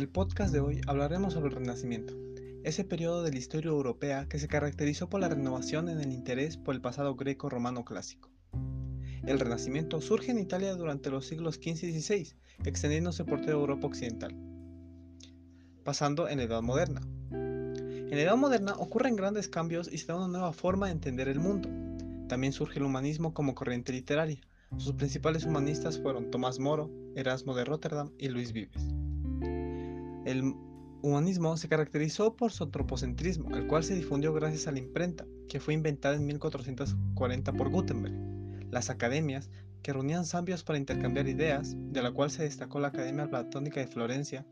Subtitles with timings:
[0.00, 2.14] el podcast de hoy hablaremos sobre el Renacimiento,
[2.64, 6.56] ese periodo de la historia europea que se caracterizó por la renovación en el interés
[6.56, 8.30] por el pasado greco-romano clásico.
[9.26, 12.32] El Renacimiento surge en Italia durante los siglos XV y XVI,
[12.64, 14.34] extendiéndose por toda Europa occidental,
[15.84, 17.02] pasando en la Edad Moderna.
[17.30, 21.28] En la Edad Moderna ocurren grandes cambios y se da una nueva forma de entender
[21.28, 21.68] el mundo.
[22.26, 24.40] También surge el humanismo como corriente literaria.
[24.78, 28.99] Sus principales humanistas fueron Tomás Moro, Erasmo de Rotterdam y Luis Vives.
[30.24, 30.54] El
[31.02, 35.60] humanismo se caracterizó por su antropocentrismo, el cual se difundió gracias a la imprenta, que
[35.60, 38.14] fue inventada en 1440 por Gutenberg,
[38.70, 39.50] las academias,
[39.82, 43.86] que reunían sabios para intercambiar ideas, de la cual se destacó la Academia Platónica de
[43.86, 44.46] Florencia,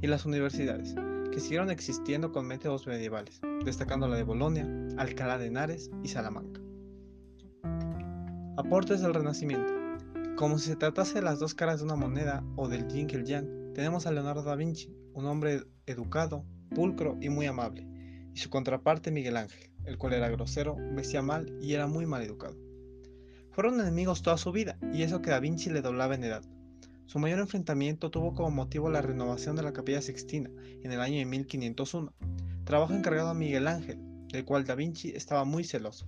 [0.00, 0.94] y las universidades,
[1.32, 6.60] que siguieron existiendo con métodos medievales, destacando la de Bolonia, Alcalá de Henares y Salamanca.
[8.56, 9.72] Aportes del Renacimiento.
[10.36, 13.14] Como si se tratase de las dos caras de una moneda o del yin y
[13.14, 16.44] el yang, tenemos a Leonardo da Vinci, un hombre educado,
[16.74, 17.86] pulcro y muy amable,
[18.34, 22.22] y su contraparte Miguel Ángel, el cual era grosero, vestía mal y era muy mal
[22.22, 22.56] educado.
[23.50, 26.42] Fueron enemigos toda su vida, y eso que Da Vinci le doblaba en edad.
[27.06, 30.50] Su mayor enfrentamiento tuvo como motivo la renovación de la Capilla Sixtina
[30.82, 32.12] en el año de 1501,
[32.64, 36.06] trabajo encargado a Miguel Ángel, del cual Da Vinci estaba muy celoso.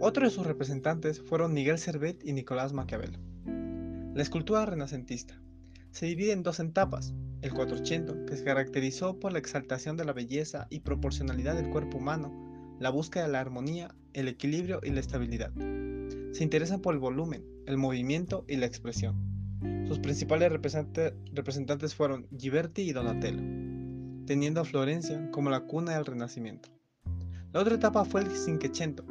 [0.00, 3.18] Otro de sus representantes fueron Miguel Servet y Nicolás Maquiavelo.
[4.14, 5.40] La escultura renacentista
[5.90, 10.12] se divide en dos etapas, el 480, que se caracterizó por la exaltación de la
[10.12, 15.00] belleza y proporcionalidad del cuerpo humano, la búsqueda de la armonía, el equilibrio y la
[15.00, 15.52] estabilidad.
[16.32, 19.16] Se interesa por el volumen, el movimiento y la expresión.
[19.86, 23.42] Sus principales representantes fueron Ghiberti y Donatello,
[24.26, 26.68] teniendo a Florencia como la cuna del Renacimiento.
[27.52, 29.04] La otra etapa fue el Cinquecento,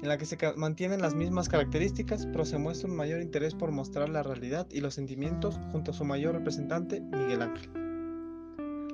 [0.00, 3.72] en la que se mantienen las mismas características, pero se muestra un mayor interés por
[3.72, 7.70] mostrar la realidad y los sentimientos junto a su mayor representante, Miguel Ángel.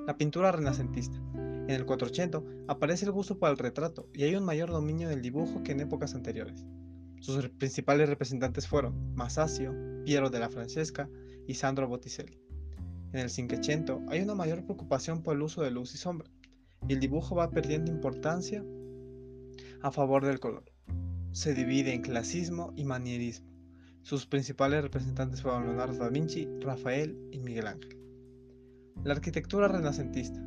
[0.07, 1.17] La pintura renacentista.
[1.35, 5.21] En el 480 aparece el gusto por el retrato y hay un mayor dominio del
[5.21, 6.63] dibujo que en épocas anteriores.
[7.21, 9.73] Sus principales representantes fueron Masaccio,
[10.05, 11.09] Piero de la Francesca
[11.47, 12.39] y Sandro Botticelli.
[13.13, 16.29] En el 580 hay una mayor preocupación por el uso de luz y sombra,
[16.87, 18.63] y el dibujo va perdiendo importancia
[19.81, 20.74] a favor del color
[21.35, 23.51] se divide en clasismo y manierismo.
[24.03, 27.99] Sus principales representantes fueron Leonardo da Vinci, Rafael y Miguel Ángel.
[29.03, 30.39] La arquitectura renacentista.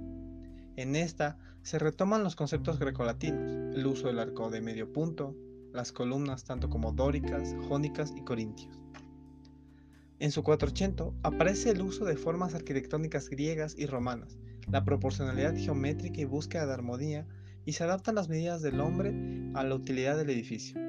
[0.76, 5.36] En esta se retoman los conceptos grecolatinos, el uso del arco de medio punto,
[5.74, 8.82] las columnas tanto como dóricas, jónicas y corintios.
[10.20, 14.38] En su 480 aparece el uso de formas arquitectónicas griegas y romanas,
[14.70, 17.26] la proporcionalidad geométrica y búsqueda de armonía
[17.68, 19.14] y se adaptan las medidas del hombre
[19.52, 20.80] a la utilidad del edificio.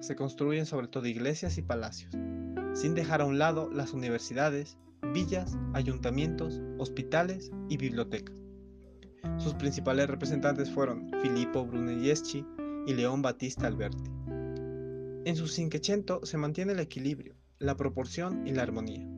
[0.00, 2.14] Se construyen sobre todo iglesias y palacios,
[2.74, 4.76] sin dejar a un lado las universidades,
[5.14, 8.36] villas, ayuntamientos, hospitales y bibliotecas.
[9.38, 12.44] Sus principales representantes fueron Filippo Brunelleschi
[12.86, 14.10] y León Battista Alberti.
[15.24, 19.08] En su Cinquecento se mantiene el equilibrio, la proporción y la armonía,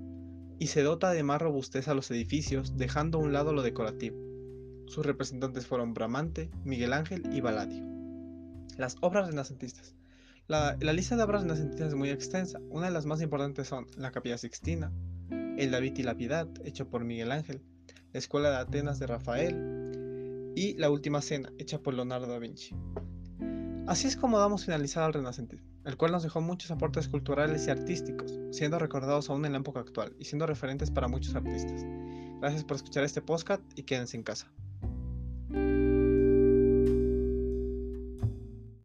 [0.60, 4.27] y se dota de más robustez a los edificios, dejando a un lado lo decorativo.
[4.88, 7.84] Sus representantes fueron Bramante, Miguel Ángel y Valadio.
[8.78, 9.94] Las obras renacentistas.
[10.46, 12.58] La, lista de obras renacentistas es muy extensa.
[12.70, 14.90] Una de las más importantes son la Capilla Sixtina,
[15.30, 17.60] El David y la Piedad, hecho por Miguel Ángel,
[18.14, 22.74] la Escuela de Atenas de Rafael y La Última Cena, hecha por Leonardo da Vinci.
[23.86, 27.70] Así es como damos finalizado al Renacentismo, el cual nos dejó muchos aportes culturales y
[27.70, 31.84] artísticos, siendo recordados aún en la época actual y siendo referentes para muchos artistas.
[32.40, 34.50] Gracias por escuchar este podcast y quédense en casa.